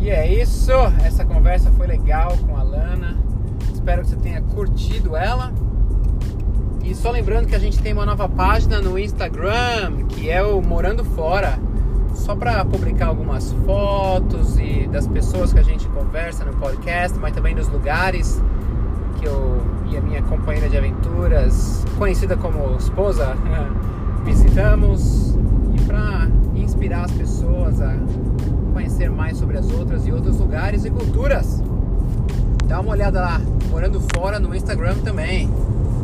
E 0.00 0.10
é 0.10 0.30
isso, 0.42 0.70
essa 1.04 1.24
conversa 1.24 1.70
foi 1.72 1.86
legal 1.86 2.36
com 2.46 2.56
a 2.56 2.62
Lana. 2.62 3.16
Espero 3.72 4.02
que 4.02 4.08
você 4.08 4.16
tenha 4.16 4.42
curtido 4.42 5.16
ela. 5.16 5.52
E 6.84 6.94
só 6.94 7.10
lembrando 7.10 7.46
que 7.46 7.54
a 7.54 7.58
gente 7.58 7.80
tem 7.80 7.94
uma 7.94 8.04
nova 8.04 8.28
página 8.28 8.78
no 8.78 8.98
Instagram, 8.98 10.04
que 10.06 10.28
é 10.28 10.42
o 10.42 10.60
Morando 10.60 11.02
Fora. 11.02 11.58
Só 12.14 12.36
para 12.36 12.62
publicar 12.62 13.06
algumas 13.06 13.52
fotos 13.64 14.58
e 14.58 14.86
das 14.92 15.08
pessoas 15.08 15.50
que 15.50 15.58
a 15.58 15.62
gente 15.62 15.88
conversa 15.88 16.44
no 16.44 16.52
podcast, 16.52 17.18
mas 17.18 17.32
também 17.32 17.54
dos 17.54 17.68
lugares 17.68 18.40
que 19.18 19.26
eu 19.26 19.62
e 19.90 19.96
a 19.96 20.00
minha 20.02 20.22
companheira 20.22 20.68
de 20.68 20.76
aventuras, 20.76 21.84
conhecida 21.96 22.36
como 22.36 22.76
esposa, 22.76 23.34
visitamos 24.22 25.34
e 25.74 25.80
para 25.86 26.28
inspirar 26.54 27.04
as 27.04 27.12
pessoas 27.12 27.80
a 27.80 27.96
conhecer 28.74 29.10
mais 29.10 29.38
sobre 29.38 29.56
as 29.56 29.70
outras 29.72 30.06
e 30.06 30.12
outros 30.12 30.38
lugares 30.38 30.84
e 30.84 30.90
culturas. 30.90 31.62
Dá 32.66 32.78
uma 32.80 32.90
olhada 32.90 33.20
lá, 33.22 33.40
morando 33.70 34.00
fora 34.14 34.38
no 34.38 34.54
Instagram 34.54 34.96
também. 34.98 35.50